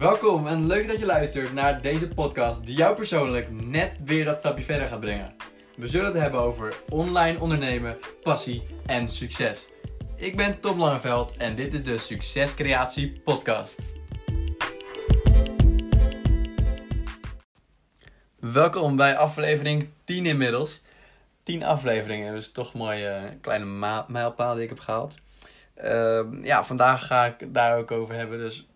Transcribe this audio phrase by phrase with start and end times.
[0.00, 4.38] Welkom en leuk dat je luistert naar deze podcast die jou persoonlijk net weer dat
[4.38, 5.34] stapje verder gaat brengen.
[5.76, 9.68] We zullen het hebben over online ondernemen, passie en succes.
[10.16, 13.78] Ik ben Tom Langeveld en dit is de Succescreatie Podcast.
[18.38, 20.80] Welkom bij aflevering 10 inmiddels.
[21.42, 25.14] 10 afleveringen, dus toch mooie kleine ma- mijlpaal die ik heb gehaald.
[25.74, 28.38] Ehm, ja, vandaag ga ik daar ook over hebben.
[28.38, 28.68] Dus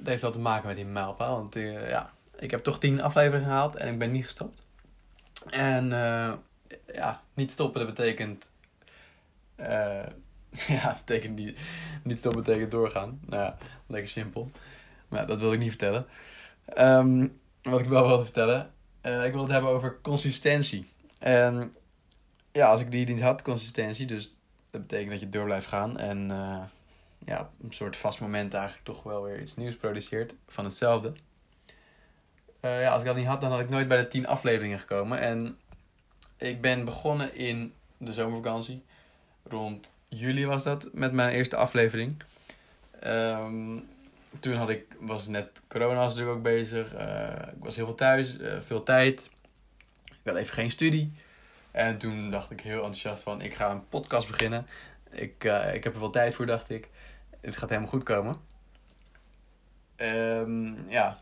[0.00, 1.36] het heeft wel te maken met die mijlpaal.
[1.36, 4.62] Want eh, ja, ik heb toch 10 afleveringen gehaald en ik ben niet gestopt.
[5.50, 6.32] En eh,
[6.94, 8.50] ja, niet stoppen dat betekent.
[9.56, 10.06] eh,
[10.76, 11.58] ja, betekent niet,
[12.02, 13.20] niet stoppen betekent doorgaan.
[13.26, 14.50] Nou ja, lekker simpel.
[15.08, 16.06] Maar dat wil ik niet vertellen.
[16.64, 17.26] Ehm,
[17.62, 18.70] wat ik wel wil vertellen.
[19.02, 20.92] ik wil het hebben over consistentie.
[21.18, 21.74] En
[22.52, 24.06] ja, als ik die niet had, consistentie.
[24.06, 24.40] Dus
[24.70, 25.98] dat betekent dat je door blijft gaan.
[25.98, 26.30] En
[27.26, 31.12] ja, op een soort vast moment eigenlijk toch wel weer iets nieuws produceert van hetzelfde.
[32.60, 34.78] Eh, ja, als ik dat niet had, dan had ik nooit bij de 10 afleveringen
[34.78, 35.20] gekomen.
[35.20, 35.58] En
[36.36, 38.84] ik ben begonnen in de zomervakantie.
[39.42, 42.22] Rond juli was dat, met mijn eerste aflevering.
[43.00, 43.78] Ehm,
[44.40, 46.94] toen had ik, was net corona was natuurlijk ook bezig.
[46.94, 49.30] Eh, ik was heel veel thuis, eh, veel tijd.
[50.04, 51.12] Ik had even geen studie.
[51.70, 54.66] En toen dacht ik heel enthousiast van, ik ga een podcast beginnen.
[55.10, 56.88] Ik, ik heb er wel tijd voor, dacht ik.
[57.40, 58.34] Het gaat helemaal goed komen.
[59.96, 61.18] Ehm, ja,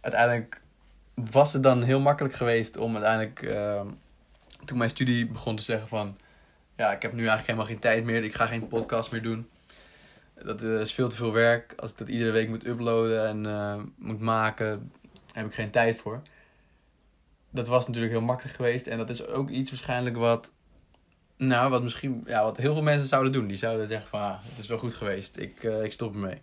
[0.00, 0.60] uiteindelijk
[1.14, 3.86] was het dan heel makkelijk geweest om uiteindelijk, ehm,
[4.64, 6.16] toen mijn studie begon te zeggen van,
[6.76, 8.24] ja, ik heb nu eigenlijk helemaal geen tijd meer.
[8.24, 9.48] Ik ga geen podcast meer doen.
[10.44, 11.74] Dat is veel te veel werk.
[11.76, 14.92] Als ik dat iedere week moet uploaden en eh, moet maken,
[15.32, 16.22] heb ik geen tijd voor.
[17.50, 18.86] Dat was natuurlijk heel makkelijk geweest.
[18.86, 20.52] En dat is ook iets waarschijnlijk wat
[21.40, 23.46] nou, wat misschien, ja, wat heel veel mensen zouden doen.
[23.46, 25.36] Die zouden zeggen van, ah, het is wel goed geweest.
[25.36, 26.42] Ik, eh, ik stop ermee.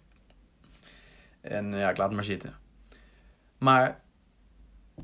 [1.41, 2.55] En eh, ja, ik laat het maar zitten.
[3.57, 4.01] Maar,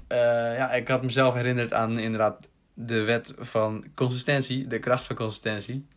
[0.08, 4.68] eh, ja, ik had mezelf herinnerd aan inderdaad de wet van consistentie.
[4.68, 5.88] De kracht van consistentie.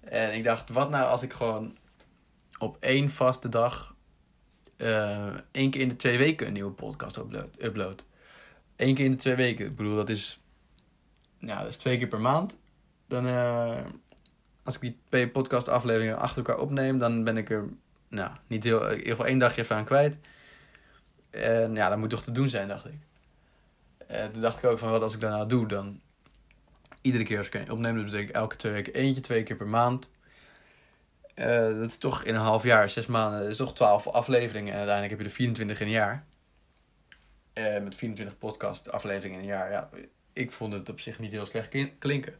[0.00, 1.76] En ik dacht, wat nou als ik gewoon
[2.58, 3.94] op één vaste dag...
[5.50, 7.62] één keer in de twee weken een nieuwe podcast upload.
[7.62, 8.04] upload.
[8.76, 9.66] Eén keer in de twee weken.
[9.66, 10.40] Ik bedoel, dat is...
[11.38, 12.58] Nou, dat is twee keer per maand.
[13.06, 13.84] Dan, eh,
[14.62, 17.68] als ik die twee podcast afleveringen achter elkaar opneem, dan ben ik er
[18.08, 20.18] nou, niet heel, in ieder geval één dagje aan kwijt.
[21.30, 22.98] En ja, dat moet toch te doen zijn, dacht ik.
[24.06, 26.00] En toen dacht ik ook van, wat als ik dat nou doe, dan
[27.00, 30.10] iedere keer als ik opneem, dat betekent elke twee weken eentje, twee keer per maand.
[31.34, 34.72] Eh, dat is toch in een half jaar, zes maanden, dat is toch twaalf afleveringen.
[34.72, 36.24] En uiteindelijk heb je er 24 in een jaar.
[37.52, 39.90] Eh, met 24 podcast afleveringen in een jaar, ja,
[40.32, 41.68] ik vond het op zich niet heel slecht
[41.98, 42.34] klinken.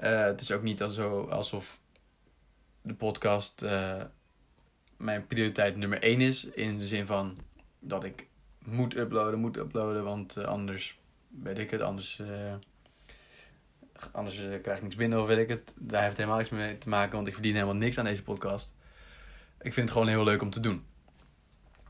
[0.00, 1.80] Eh, het is ook niet alsof
[2.82, 4.02] de podcast eh,
[4.96, 6.44] mijn prioriteit nummer één is.
[6.44, 7.38] In de zin van
[7.78, 8.26] dat ik
[8.64, 10.04] moet uploaden, moet uploaden.
[10.04, 12.22] Want eh, anders weet ik het, anders,
[14.12, 15.74] anders krijg ik niks binnen of weet ik het.
[15.76, 18.22] Daar heeft het helemaal niks mee te maken, want ik verdien helemaal niks aan deze
[18.22, 18.74] podcast.
[19.60, 20.84] Ik vind het gewoon heel leuk om te doen.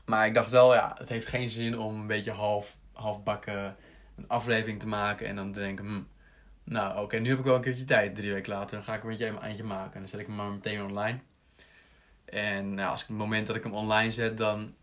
[0.05, 3.75] Maar ik dacht wel, ja, het heeft geen zin om een beetje half, half bakken
[4.15, 6.01] een aflevering te maken en dan te denken, hm,
[6.63, 9.03] nou oké, nu heb ik wel een keertje tijd, drie weken later, dan ga ik
[9.03, 11.19] een beetje een eindje maken en dan zet ik hem maar meteen online.
[12.25, 14.73] En nou, als ik het moment dat ik hem online zet, dan,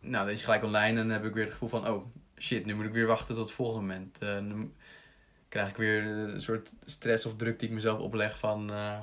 [0.00, 2.06] nou, dan is hij gelijk online en dan heb ik weer het gevoel van, oh
[2.38, 4.18] shit, nu moet ik weer wachten tot het volgende moment.
[4.20, 4.72] Dan
[5.48, 8.98] krijg ik weer een soort stress of druk die ik mezelf opleg van, eh,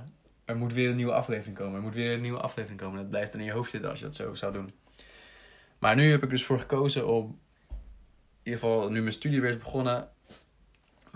[0.46, 3.00] er moet weer een nieuwe aflevering komen, er moet weer een nieuwe aflevering komen.
[3.00, 4.74] Dat blijft dan in je hoofd zitten als je dat zo zou doen.
[5.80, 7.40] Maar nu heb ik dus voor gekozen om
[8.44, 10.09] in ieder geval nu mijn studie weer is begonnen.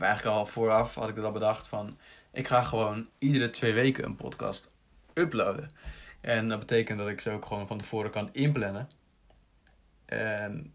[0.03, 1.97] Eigenlijk al vooraf had ik dat al bedacht van...
[2.31, 4.69] Ik ga gewoon iedere twee weken een podcast
[5.13, 5.71] uploaden.
[6.21, 8.89] En dat betekent dat ik ze ook gewoon van tevoren kan inplannen.
[10.05, 10.73] En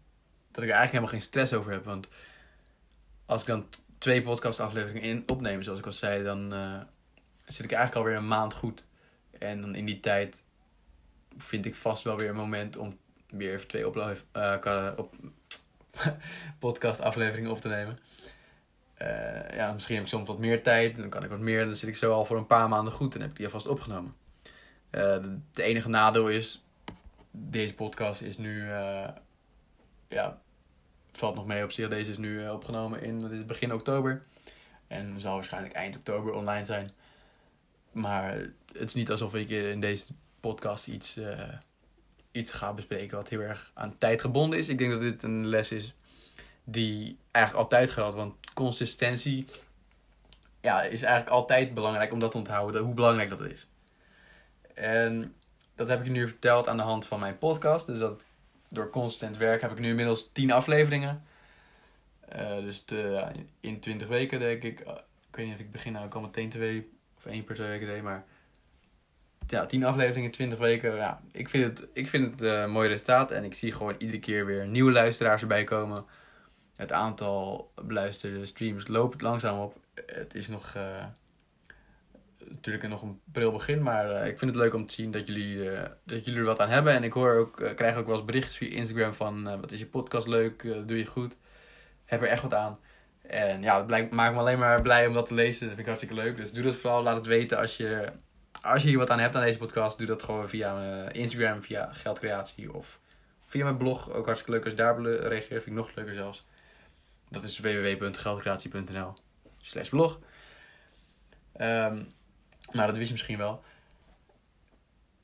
[0.51, 1.85] dat ik er eigenlijk helemaal geen stress over heb.
[1.85, 2.07] Want
[3.25, 3.65] als ik dan
[3.97, 6.23] twee podcast afleveringen in opneem, zoals ik al zei...
[6.23, 6.81] Dan eh,
[7.45, 8.85] zit ik eigenlijk alweer een maand goed.
[9.39, 10.43] En dan in die tijd
[11.37, 12.97] vind ik vast wel weer een moment om
[13.29, 13.91] weer even twee
[14.31, 15.13] ka- op,
[16.59, 17.99] podcast afleveringen op te nemen.
[18.99, 20.97] Eh, ja, misschien heb ik soms wat meer tijd.
[20.97, 21.65] Dan kan ik wat meer.
[21.65, 23.15] Dan zit ik zo al voor een paar maanden goed.
[23.15, 24.15] En heb ik die alvast opgenomen.
[24.89, 26.63] Eh, de, de enige nadeel is...
[27.31, 28.71] Deze podcast is nu...
[28.71, 29.07] eh,
[30.07, 30.41] ja,
[31.11, 31.89] valt nog mee op zich.
[31.89, 34.21] Deze is nu eh, opgenomen in het, begin oktober.
[34.87, 36.91] En zal waarschijnlijk eind oktober online zijn.
[37.91, 38.33] Maar
[38.73, 41.17] het is niet alsof ik in deze podcast iets...
[41.17, 41.53] eh,
[42.31, 44.69] iets ga bespreken wat heel erg aan tijd gebonden is.
[44.69, 45.93] Ik denk dat dit een les is
[46.63, 48.15] die eigenlijk altijd geldt.
[48.15, 49.45] Want consistentie
[50.61, 53.69] ja, is eigenlijk altijd belangrijk om dat te onthouden, hoe belangrijk dat is.
[54.73, 55.35] En
[55.75, 57.85] dat heb ik nu verteld aan de hand van mijn podcast.
[57.85, 58.23] Dus dat
[58.69, 61.23] door constant werk heb ik nu inmiddels 10 afleveringen.
[62.35, 62.85] Uh, dus
[63.59, 64.79] in 20 weken denk ik.
[64.79, 64.87] Uh,
[65.29, 67.87] ik weet niet of ik begin nou al meteen twee of één per twee weken
[67.87, 68.25] deed, maar
[69.47, 70.95] ja, 10 afleveringen, 20 weken.
[70.95, 74.19] Ja, ik vind het, ik vind het een mooi resultaat en ik zie gewoon iedere
[74.19, 76.05] keer weer nieuwe luisteraars erbij komen.
[76.79, 79.75] Het aantal beluisterde streams loopt langzaam op.
[80.05, 80.75] Het is nog
[82.49, 85.27] natuurlijk nog een pril begin, maar uh, ik vind het leuk om te zien dat
[85.27, 86.93] jullie, uh, dat jullie er wat aan hebben.
[86.93, 89.85] En ik hoor ook, krijg ook wel eens berichtjes via Instagram van wat is je
[89.85, 91.35] podcast leuk, doe je goed,
[92.05, 92.79] heb er echt wat aan.
[93.21, 95.59] En ja, blijkt, maakt me alleen maar blij om dat te lezen.
[95.59, 96.37] Dat vind ik hartstikke leuk.
[96.37, 98.11] Dus doe dat vooral, laat het weten als je,
[98.61, 99.97] als je hier wat aan hebt aan deze podcast.
[99.97, 102.99] Doe dat gewoon via Instagram, via Geldcreatie of
[103.45, 104.11] via mijn blog.
[104.11, 106.45] Ook hartstikke leuk als je daar reageert, vind ik nog leuker zelfs.
[107.29, 109.13] Dat is www.geldcreatie.nl
[109.61, 110.19] slash blog.
[111.57, 112.13] Um,
[112.71, 113.63] nou, dat wist je misschien wel.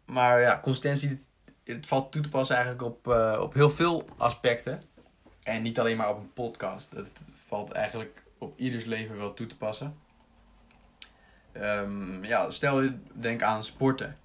[0.05, 1.23] Maar ja, consistentie,
[1.63, 4.81] het valt toe te passen eigenlijk op, uh, op heel veel aspecten.
[5.43, 6.91] En niet alleen maar op een podcast.
[6.91, 7.11] Het
[7.47, 9.95] valt eigenlijk op ieders leven wel toe te passen.
[11.53, 14.17] Um, ja, stel je denk aan sporten.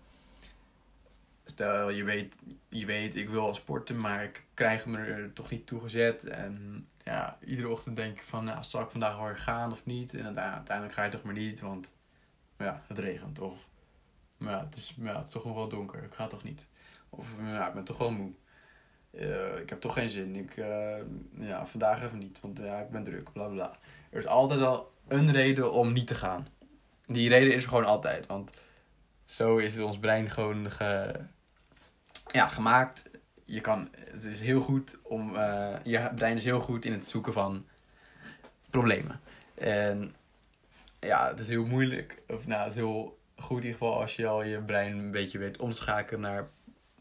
[1.45, 2.35] Stel je weet,
[2.69, 6.25] je weet, ik wil sporten, maar ik krijg me er toch niet toe gezet.
[6.25, 10.15] En ja, iedere ochtend denk ik van, nou, zal ik vandaag wel gaan of niet?
[10.15, 11.95] En uiteindelijk ga je toch maar niet, want
[12.59, 13.39] ja, het regent.
[13.39, 13.69] Of
[14.37, 16.67] ja, het, is, ja, het is toch nog wel donker, ik ga toch niet.
[17.09, 18.33] Of ja, ik ben toch wel moe.
[19.11, 20.37] Uh, ik heb toch geen zin.
[20.37, 20.97] Ik, uh,
[21.39, 23.79] ja, vandaag even niet, want ja, ik ben druk, bla bla.
[24.11, 26.47] Er is altijd al een reden om niet te gaan.
[27.07, 28.51] Die reden is er gewoon altijd, want
[29.25, 31.21] zo is ons brein gewoon ge,
[32.33, 33.05] ja, gemaakt.
[33.51, 37.05] Je kan, het is heel goed om, uh, je brein is heel goed in het
[37.05, 37.67] zoeken van
[38.71, 39.21] problemen.
[39.55, 40.15] En
[41.01, 42.23] ja, het is heel moeilijk.
[42.29, 45.11] Of nou, het is heel goed in ieder geval als je al je brein een
[45.11, 46.49] beetje weet omschakelen naar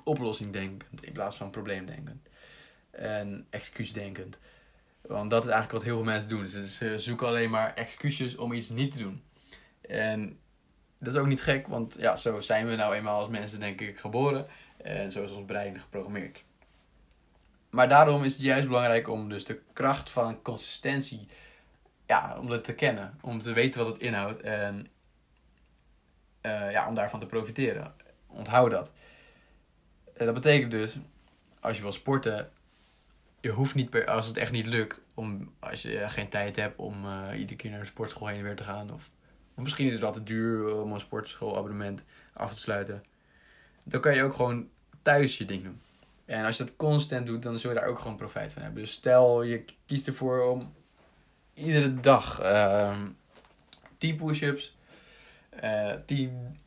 [0.04, 2.30] oplossingdenkend in plaats van probleemdenkend.
[2.92, 4.40] En excuusdenkend.
[5.02, 6.48] Want dat is eigenlijk wat heel veel mensen doen.
[6.48, 9.24] Ze zoeken alleen maar excuses om iets niet te doen.
[9.81, 10.40] En
[11.00, 13.81] dat is ook niet gek, want ja, zo zijn we nou eenmaal als mensen denk
[13.81, 14.48] ik geboren.
[14.84, 16.44] En zo is ons brein geprogrammeerd.
[17.70, 21.28] Maar daarom is het juist belangrijk om dus de kracht van consistentie
[22.08, 23.18] ja, om dat te kennen.
[23.22, 24.88] Om te weten wat het inhoudt en
[26.42, 27.94] uh, ja, om daarvan te profiteren.
[28.28, 28.92] Onthoud dat.
[30.14, 30.98] En dat betekent dus,
[31.60, 32.50] als je wil sporten,
[33.42, 36.78] je hoeft niet per, als het echt niet lukt, om, als je geen tijd hebt
[36.78, 38.94] om uh, iedere keer naar de sportschool heen en weer te gaan.
[38.94, 39.12] Of,
[39.56, 42.04] of misschien is het wel te duur om een sportschoolabonnement
[42.34, 43.04] af te sluiten.
[43.89, 44.69] Dan kan je ook gewoon
[45.01, 45.81] thuis je ding doen.
[46.25, 48.81] En als je dat constant doet, dan zul je daar ook gewoon profijt van hebben.
[48.81, 50.74] Dus stel je kiest ervoor om
[51.53, 52.97] iedere dag uh,
[53.97, 54.77] 10 push-ups,
[55.63, 56.59] uh, 10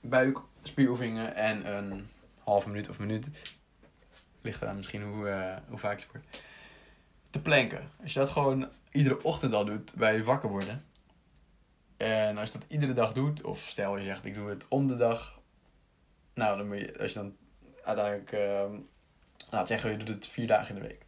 [0.00, 2.08] buikspieroefeningen en een
[2.44, 3.28] halve minuut of minuut.
[4.40, 6.42] Ligt eraan misschien hoe, uh, hoe vaak je sport.
[7.30, 7.90] Te planken.
[8.02, 10.84] Als je dat gewoon iedere ochtend al doet bij wakker worden.
[11.96, 14.86] En als je dat iedere dag doet, of stel je zegt ik doe het om
[14.86, 15.39] de dag.
[16.40, 17.36] Nou, dan moet je, als je dan
[17.82, 18.78] uiteindelijk, uh,
[19.50, 21.06] laat zeggen je doet het vier dagen in de week.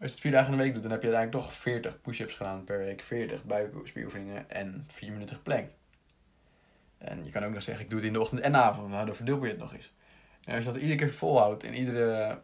[0.00, 2.00] Als je het vier dagen in de week doet, dan heb je uiteindelijk toch 40
[2.00, 3.02] push-ups gedaan per week.
[3.02, 5.76] 40 buikspieroefeningen en 4 minuten geplankt.
[6.98, 8.88] En je kan ook nog zeggen, ik doe het in de ochtend en avond.
[8.88, 9.92] Nou, dan verdubbel je het nog eens.
[10.44, 12.40] En als je dat iedere keer volhoudt en iedere,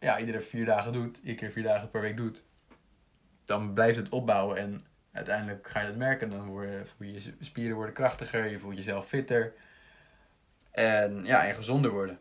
[0.00, 2.44] ja, iedere vier dagen doet, iedere keer vier dagen per week doet,
[3.44, 6.30] dan blijft het opbouwen en uiteindelijk ga je het merken.
[6.30, 9.54] Dan worden je spieren worden krachtiger, je voelt jezelf fitter
[10.74, 12.18] en, ja, en gezonder worden.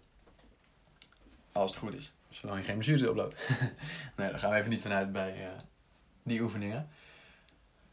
[1.51, 2.13] Als het goed is.
[2.29, 3.49] Zolang je geen blessures oploopt.
[4.17, 5.47] nee, daar gaan we even niet vanuit bij uh,
[6.23, 6.89] die oefeningen.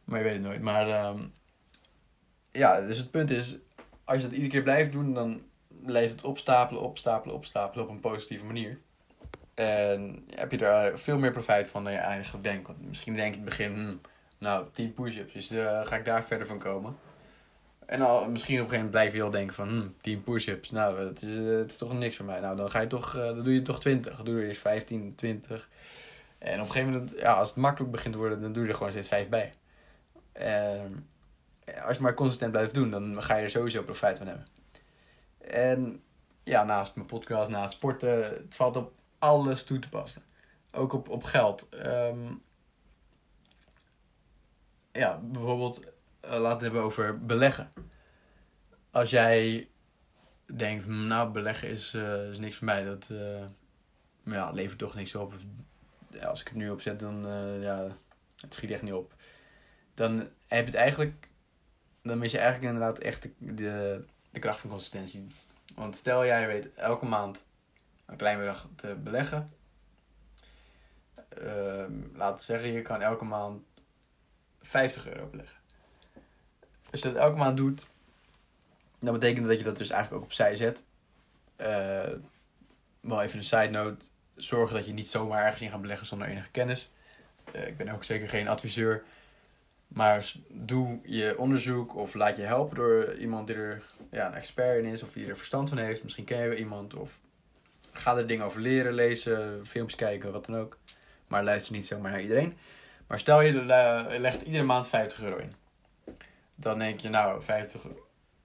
[0.04, 0.62] Maar je weet het nooit.
[0.62, 1.32] Maar um,
[2.50, 3.56] ja, dus het punt is,
[4.04, 8.00] als je dat iedere keer blijft doen, dan blijft het opstapelen, opstapelen, opstapelen op een
[8.00, 8.78] positieve manier.
[9.54, 12.66] En heb je er veel meer profijt van dan je eigenlijk denkt.
[12.66, 14.00] Want misschien denk je in het begin, hmm,
[14.38, 16.96] nou, 10 push-ups, dus uh, ga ik daar verder van komen.
[17.90, 20.70] En al, misschien op een gegeven moment blijf je al denken van, hmm, 10 push-ups,
[20.70, 22.40] nou, het is, eh, het is toch niks voor mij.
[22.40, 24.16] Nou, dan ga je toch, uh, dan doe je toch 20.
[24.16, 25.68] Dan doe je eerst 15, 20.
[26.38, 28.68] En op een gegeven moment, ja, als het makkelijk begint te worden, dan doe je
[28.68, 29.52] er gewoon steeds 5 bij.
[30.32, 31.06] En
[31.84, 34.46] als je maar consistent blijft doen, dan ga je er sowieso profijt van hebben.
[35.38, 36.02] En
[36.42, 40.22] ja, naast mijn podcast, naast sporten, het valt op alles toe te passen.
[40.72, 41.68] Ook op, op geld.
[41.86, 42.42] Um,
[44.92, 45.80] ja, bijvoorbeeld
[46.20, 47.72] laten we hebben over beleggen.
[48.90, 49.68] Als jij
[50.56, 53.44] denkt, hm, nou, beleggen is, uh, is niks voor mij, dat uh,
[54.22, 55.34] ja, levert toch niks op.
[56.22, 57.26] Als ik het nu opzet, dan
[57.60, 57.96] ja,
[58.40, 59.14] het schiet echt niet op.
[59.94, 61.28] Dan heb je het eigenlijk,
[62.02, 65.26] dan mis je eigenlijk inderdaad echt de, de, de kracht van consistentie.
[65.74, 67.44] Want stel jij weet elke maand
[68.06, 69.48] een klein bedrag te beleggen,
[71.28, 73.62] ehm, laten we zeggen, je kan elke maand
[74.60, 75.59] 50 euro beleggen.
[76.90, 77.86] Als je dat elke maand doet,
[78.98, 80.82] dan betekent dat je dat dus eigenlijk ook opzij zet.
[81.60, 81.66] Uh,
[83.00, 84.06] wel even een side note.
[84.34, 86.90] Zorg dat je niet zomaar ergens in gaat beleggen zonder enige kennis.
[87.54, 89.02] Uh, ik ben ook zeker geen adviseur.
[89.88, 94.84] Maar doe je onderzoek of laat je helpen door iemand die er ja, een expert
[94.84, 96.02] in is of die er verstand van heeft.
[96.02, 97.18] Misschien ken je iemand of
[97.92, 100.78] ga er dingen over leren, lezen, films kijken, wat dan ook.
[101.26, 102.58] Maar luister niet zomaar naar iedereen.
[103.06, 103.64] Maar stel je
[104.18, 105.52] legt iedere maand 50 euro in.
[106.60, 107.86] Dan denk je, nou, 50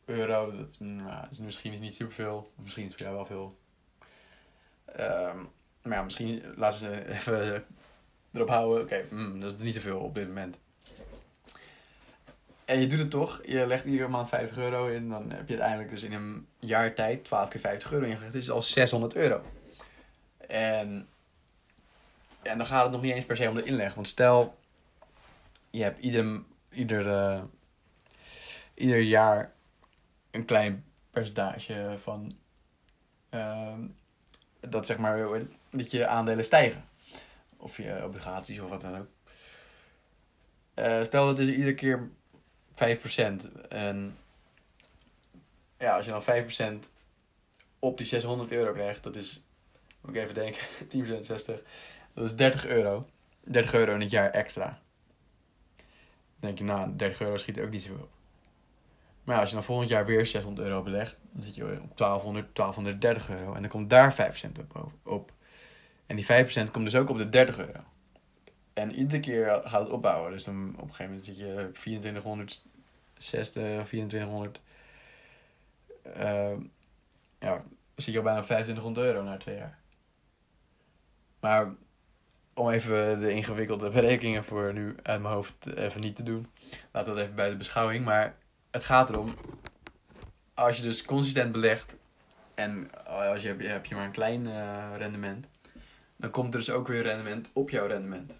[0.05, 2.51] euro, dat nou, is misschien is niet superveel.
[2.55, 3.57] Misschien is het voor jou wel veel.
[4.99, 5.49] Um,
[5.81, 7.65] maar ja, misschien laten we even
[8.33, 8.83] erop houden.
[8.83, 10.57] Oké, mm, dat is niet zoveel op dit moment.
[12.65, 13.41] En je doet het toch.
[13.45, 15.09] Je legt iedere maand 50 euro in.
[15.09, 18.33] Dan heb je uiteindelijk dus in een jaar tijd 12 keer 50 euro ingelegd.
[18.33, 19.41] Dat is al 600 euro.
[20.47, 21.07] En,
[22.41, 23.93] en dan gaat het nog niet eens per se om de inleg.
[23.93, 24.57] Want stel,
[25.69, 27.41] je hebt ieder, ieder, uh,
[28.75, 29.53] ieder jaar
[30.31, 32.37] een klein percentage van...
[33.31, 33.73] Uh,
[34.59, 35.41] dat zeg maar,
[35.71, 36.85] dat je aandelen stijgen.
[37.57, 39.07] Of je obligaties of wat dan ook.
[40.75, 42.09] Uh, stel dat is iedere keer
[42.71, 43.67] 5%.
[43.69, 44.17] En
[45.77, 46.89] ja, als je dan 5%
[47.79, 49.43] op die 600 euro krijgt, dat is,
[50.01, 50.61] moet ik even denken,
[51.19, 51.61] 10% 60,
[52.13, 53.07] dat is 30 euro.
[53.43, 54.79] 30 euro in het jaar extra.
[55.75, 55.85] Dan
[56.39, 58.09] denk je, nou, 30 euro schiet ook niet zoveel.
[59.25, 62.55] Maar als je dan volgend jaar weer 600 euro belegt, dan zit je op 1200,
[62.55, 63.53] 1230 euro.
[63.53, 64.15] En dan komt daar 5%
[64.59, 65.31] op, op.
[66.05, 66.27] En die 5%
[66.71, 67.83] komt dus ook op de 30 euro.
[68.73, 70.31] En iedere keer gaat het opbouwen.
[70.31, 74.61] Dus dan op een gegeven moment zit je 2460, 2400.
[76.17, 76.51] Uh,
[77.39, 77.63] ja,
[77.95, 79.79] zit je al bijna op 2500 euro na twee jaar.
[81.39, 81.73] Maar
[82.53, 86.47] om even de ingewikkelde berekeningen voor nu uit mijn hoofd even niet te doen.
[86.91, 88.05] Laat dat even bij de beschouwing.
[88.05, 88.35] Maar
[88.75, 89.35] het gaat erom,
[90.53, 91.95] als je dus consistent belegt
[92.53, 95.47] en als je, heb je maar een klein uh, rendement,
[96.15, 98.39] dan komt er dus ook weer rendement op jouw rendement.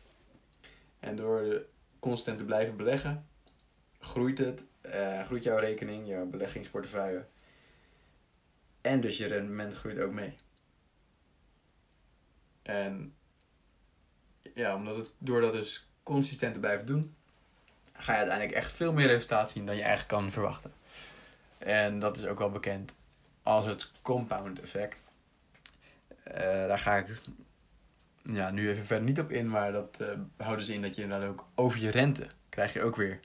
[0.99, 1.65] En door
[1.99, 3.27] constant te blijven beleggen,
[3.99, 7.25] groeit het, uh, groeit jouw rekening, jouw beleggingsportefeuille.
[8.81, 10.35] En dus je rendement groeit ook mee.
[12.61, 13.15] En
[14.53, 17.15] ja, omdat het, door dat dus consistent te blijven doen,
[17.97, 20.73] ga je uiteindelijk echt veel meer resultaat zien dan je eigenlijk kan verwachten.
[21.57, 22.95] En dat is ook wel bekend
[23.43, 25.03] als het compound effect.
[26.27, 27.07] Uh, daar ga ik
[28.23, 31.01] ja, nu even verder niet op in, maar dat uh, houdt dus in dat je
[31.01, 33.19] inderdaad ook over je rente krijg je ook weer.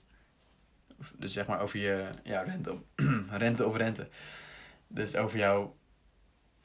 [1.17, 2.85] Dus zeg maar over je ja, rente, op,
[3.31, 4.09] rente op rente.
[4.87, 5.77] Dus over jouw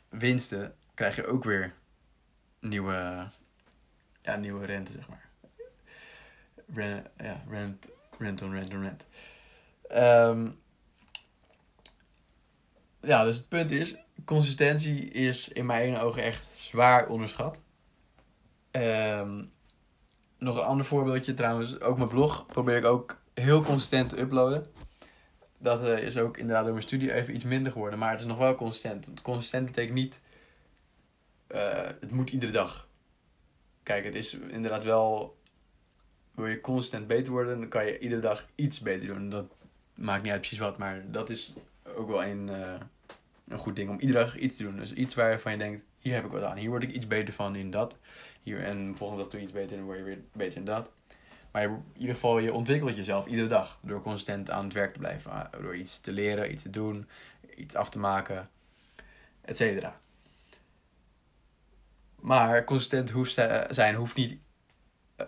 [0.10, 1.74] winsten krijg je ook weer
[2.60, 3.28] nieuwe,
[4.22, 5.30] ja, nieuwe rente, zeg maar.
[6.74, 9.06] Rent, ja, rent, rent on rent on rent.
[9.92, 10.60] Um,
[13.02, 13.96] ja, dus het punt is,
[14.26, 17.60] consistentie is in mijn ogen echt zwaar onderschat.
[18.72, 19.52] Um,
[20.38, 21.80] nog een ander voorbeeldje trouwens.
[21.80, 24.66] Ook mijn blog probeer ik ook heel consistent te uploaden.
[25.58, 28.00] Dat uh, is ook inderdaad door mijn studie even iets minder geworden.
[28.00, 29.22] Maar het is nog wel consistent.
[29.22, 30.22] Consistent betekent niet...
[31.48, 31.60] Uh,
[32.00, 32.88] het moet iedere dag.
[33.84, 35.38] Kijk, het is inderdaad wel...
[36.36, 39.30] Wil je consistent beter worden, dan kan je iedere dag iets beter doen.
[39.30, 39.46] Dat
[39.94, 41.54] maakt niet uit precies wat, maar dat is
[41.96, 42.74] ook wel een, uh,
[43.48, 44.78] een goed ding om iedere dag iets te doen.
[44.78, 46.58] Dus iets waarvan je denkt, hier heb ik wat aan.
[46.58, 47.98] Hier word ik iets beter van in dat
[48.44, 50.66] hier en volgende dag doe je iets beter en dan word je weer beter in
[50.66, 50.92] dat.
[51.52, 55.00] Maar in ieder geval, je ontwikkelt jezelf iedere dag door consistent aan het werk te
[55.00, 55.32] blijven.
[55.32, 57.08] Ah, door iets te leren, iets te doen,
[57.56, 58.50] iets af te maken,
[59.42, 60.00] et cetera.
[62.20, 63.34] Maar consistent hoeft
[63.70, 64.38] zijn hoeft niet, eh,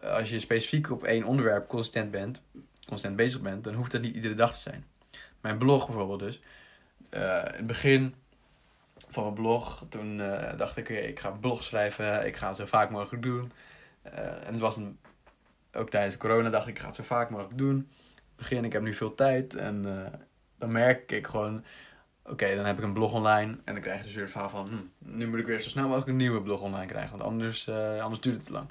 [0.10, 2.42] als je specifiek op één onderwerp consistent bent,
[2.86, 4.86] consistent bezig bent, dan hoeft dat niet iedere dag te zijn.
[5.42, 6.40] Mijn blog bijvoorbeeld dus.
[7.12, 8.16] Uh, in het begin
[9.08, 9.86] van mijn blog.
[9.90, 12.26] Toen uh, dacht ik, ik ga een blog schrijven.
[12.26, 13.52] Ik ga het zo vaak mogelijk doen.
[14.02, 15.00] En het was een,
[15.74, 17.90] ook tijdens corona dacht ik, ik ga het zo vaak mogelijk doen.
[18.36, 19.56] Begin, ik heb nu veel tijd.
[19.56, 19.82] En
[20.58, 21.64] dan merk ik gewoon,
[22.26, 23.58] oké, dan heb ik een blog online.
[23.64, 25.70] En dan krijg je dus weer het verhaal van, hm, nu moet ik weer zo
[25.70, 27.18] snel mogelijk een nieuwe blog online krijgen.
[27.18, 28.70] Want anders, anders duurt het te lang.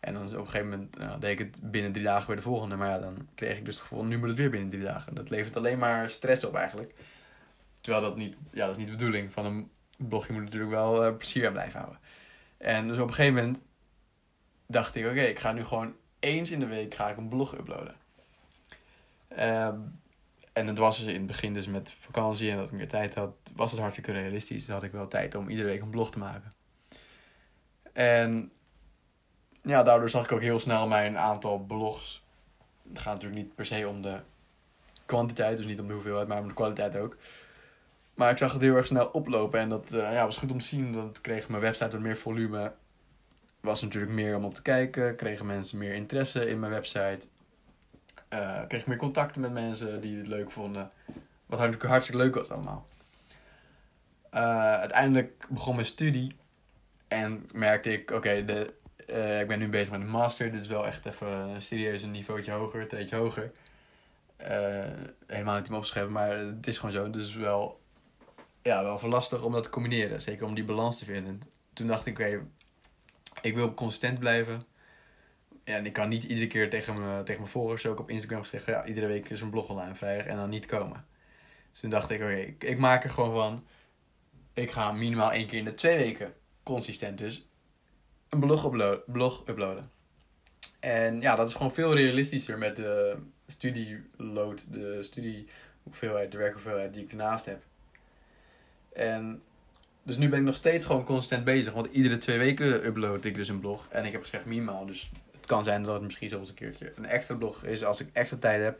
[0.00, 2.42] En dan op een gegeven moment nou, deed ik het binnen drie dagen weer de
[2.42, 2.76] volgende.
[2.76, 5.14] Maar ja, dan kreeg ik dus het gevoel, nu moet het weer binnen drie dagen.
[5.14, 6.94] Dat levert alleen maar stress op eigenlijk.
[7.80, 10.26] Terwijl dat niet, ja, dat is niet de bedoeling van een blog.
[10.26, 12.00] Je moet natuurlijk wel uh, plezier aan blijven houden.
[12.56, 13.60] En dus op een gegeven moment
[14.66, 17.54] dacht ik, oké, ik ga nu gewoon eens in de week ga ik een blog
[17.54, 17.94] uploaden.
[19.38, 19.68] Uh,
[20.52, 23.14] en het was dus in het begin dus met vakantie en dat ik meer tijd
[23.14, 24.66] had, was het hartstikke realistisch.
[24.66, 26.52] Dan had ik wel tijd om iedere week een blog te maken.
[27.92, 28.52] En
[29.68, 32.22] ja, daardoor zag ik ook heel snel mijn aantal blogs.
[32.88, 34.18] Het gaat natuurlijk niet per se om de
[35.06, 37.16] kwantiteit, dus niet om de hoeveelheid, maar om de kwaliteit ook.
[38.14, 40.58] Maar ik zag het heel erg snel oplopen en dat uh, ja, was goed om
[40.58, 40.92] te zien.
[40.92, 42.72] Dat kreeg mijn website wat meer volume.
[43.60, 45.16] Was natuurlijk meer om op te kijken.
[45.16, 47.20] Kregen mensen meer interesse in mijn website.
[48.32, 50.90] Uh, kreeg meer contacten met mensen die het leuk vonden.
[51.46, 52.84] Wat natuurlijk hartstikke leuk was allemaal.
[54.34, 54.40] Uh,
[54.72, 56.36] uiteindelijk begon mijn studie.
[57.08, 58.74] En merkte ik, oké, de
[59.10, 60.50] uh, ik ben nu bezig met een master.
[60.52, 63.52] Dit is wel echt even een serieus een niveautje hoger, een treedje hoger.
[64.40, 64.84] Uh,
[65.26, 67.10] helemaal niet om opgeschreven, maar het is gewoon zo.
[67.10, 67.80] Dus wel,
[68.62, 70.20] ja, wel veel lastig om dat te combineren.
[70.20, 71.42] Zeker om die balans te vinden.
[71.72, 72.46] Toen dacht ik, oké,
[73.42, 74.62] ik wil consistent blijven.
[75.64, 78.44] Ja, en ik kan niet iedere keer tegen, me, tegen mijn volgers ook op Instagram
[78.44, 78.72] zeggen...
[78.72, 81.06] Ja, iedere week is een blog online vrijdag en dan niet komen.
[81.70, 83.66] Dus toen dacht ik, oké, ik, ik maak er gewoon van...
[84.54, 87.48] Ik ga minimaal één keer in de twee weken consistent dus
[88.28, 89.90] een blog, upload, blog uploaden.
[90.80, 93.16] En ja, dat is gewoon veel realistischer met de
[93.46, 97.62] studieload, de studiehoeveelheid, de werkhoeveelheid die ik ernaast heb.
[98.92, 99.42] En
[100.02, 103.34] dus nu ben ik nog steeds gewoon constant bezig, want iedere twee weken upload ik
[103.34, 103.86] dus een blog.
[103.90, 106.92] En ik heb gezegd minimaal, dus het kan zijn dat het misschien zelfs een keertje
[106.96, 108.78] een extra blog is als ik extra tijd heb.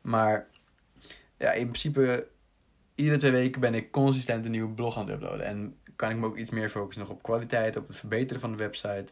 [0.00, 0.46] Maar
[1.36, 2.26] ja, in principe,
[3.00, 5.46] iedere twee weken ben ik consistent een nieuwe blog aan het uploaden.
[5.46, 8.50] En kan ik me ook iets meer focussen nog op kwaliteit, op het verbeteren van
[8.50, 9.06] de website.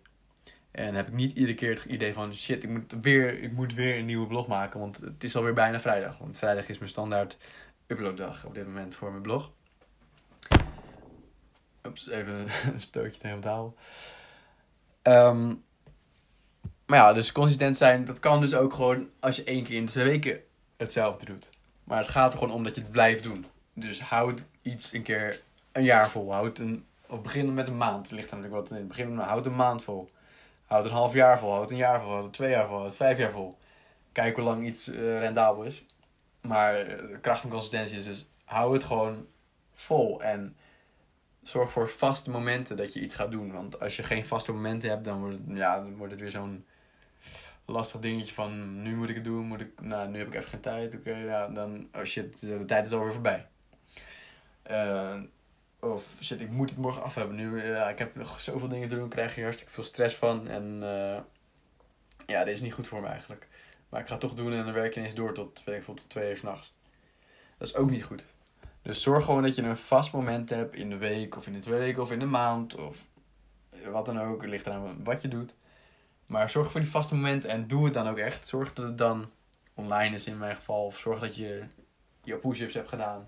[0.71, 3.75] En heb ik niet iedere keer het idee van shit, ik moet weer, ik moet
[3.75, 4.81] weer een nieuwe blog maken.
[4.81, 6.19] Want het is alweer bijna vrijdag.
[6.19, 7.37] Want vrijdag is mijn standaard
[7.87, 9.53] uploaddag op dit moment voor mijn blog.
[11.87, 13.77] Oeps, even een stootje tegen tafel.
[15.03, 15.63] Um,
[16.87, 19.85] maar ja, dus consistent zijn, dat kan dus ook gewoon als je één keer in
[19.85, 20.41] de twee weken
[20.77, 21.51] hetzelfde doet.
[21.85, 23.47] Maar het gaat er gewoon om dat je het blijft doen.
[23.81, 25.43] Dus houd iets een keer
[25.73, 26.33] een jaar vol.
[26.33, 28.07] Houd een, of begin met een maand.
[28.07, 28.87] Het ligt natuurlijk wat in.
[28.87, 30.11] Begin houd een maand vol.
[30.67, 31.53] Houd een half jaar vol.
[31.53, 32.11] Houd een jaar vol.
[32.11, 32.79] Houd twee jaar vol.
[32.79, 33.59] Houd vijf jaar vol.
[34.13, 35.85] Kijk hoe lang iets uh, rendabel is.
[36.41, 39.27] Maar de kracht van consistentie is dus hou het gewoon
[39.75, 40.23] vol.
[40.23, 40.57] En
[41.43, 43.53] zorg voor vaste momenten dat je iets gaat doen.
[43.53, 46.31] Want als je geen vaste momenten hebt, dan wordt het, ja, dan wordt het weer
[46.31, 46.65] zo'n
[47.65, 50.49] lastig dingetje van nu moet ik het doen, moet ik, nou nu heb ik even
[50.49, 53.47] geen tijd, oké, ja, dan, oh shit, de tijd is alweer voorbij.
[54.71, 55.21] Uh,
[55.81, 57.37] of shit, ik moet het morgen af hebben.
[57.37, 60.49] Nu, ik heb nog zoveel dingen te doen, krijg je hartstikke veel stress van.
[60.49, 61.19] En uh,
[62.27, 63.49] ja, dit is niet goed voor me eigenlijk.
[63.89, 65.85] Maar ik ga het toch doen en dan werk je ineens door tot, weet ik
[65.85, 66.75] tot twee uur s'nachts.
[67.59, 68.27] Dat is ook niet goed.
[68.83, 71.59] Dus zorg gewoon dat je een vast moment hebt in de week, of in de
[71.59, 73.05] twee weken, of in de maand, of
[73.85, 74.41] wat dan ook.
[74.41, 75.55] Het ligt eraan wat je doet.
[76.27, 78.47] Maar zorg voor die vaste momenten en doe het dan ook echt.
[78.47, 79.31] Zorg dat het dan
[79.75, 80.85] online is in mijn geval.
[80.85, 81.65] Of zorg dat je
[82.23, 83.27] je push-ups hebt gedaan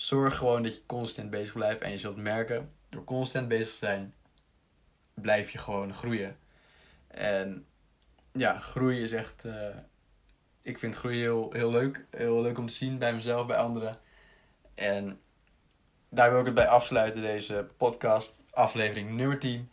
[0.00, 1.80] zorg gewoon dat je constant bezig blijft.
[1.80, 4.14] En je zult merken, door constant bezig te zijn,
[5.14, 6.36] blijf je gewoon groeien.
[7.08, 7.66] En
[8.32, 9.44] ja, groeien is echt.
[9.44, 9.76] Uh,
[10.62, 12.06] ik vind groeien heel, heel leuk.
[12.10, 13.98] Heel leuk om te zien bij mezelf, bij anderen.
[14.74, 15.20] En
[16.08, 19.70] daar wil ik het bij afsluiten, deze podcast, aflevering nummer 10.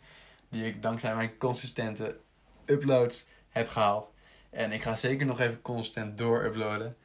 [0.48, 2.18] Die ik dankzij mijn consistente
[2.64, 4.12] uploads heb gehaald.
[4.50, 6.96] En ik ga zeker nog even constant door uploaden.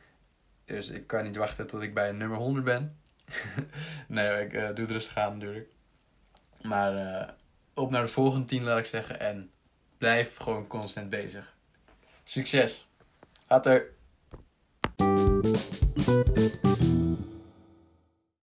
[0.66, 2.98] Dus ik kan niet wachten tot ik bij nummer 100 ben.
[4.08, 5.70] nee, ik uh, doe het rustig aan natuurlijk.
[6.62, 7.30] Maar uh,
[7.74, 9.20] op naar de volgende tien laat ik zeggen.
[9.20, 9.52] En
[9.98, 11.56] blijf gewoon constant bezig.
[12.24, 12.88] Succes!
[13.48, 13.92] Later!